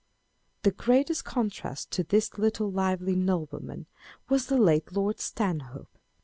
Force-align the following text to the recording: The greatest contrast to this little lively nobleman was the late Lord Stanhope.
The 0.63 0.71
greatest 0.71 1.25
contrast 1.25 1.91
to 1.91 2.03
this 2.03 2.39
little 2.39 2.71
lively 2.71 3.15
nobleman 3.15 3.85
was 4.29 4.47
the 4.47 4.57
late 4.57 4.91
Lord 4.93 5.19
Stanhope. 5.19 5.95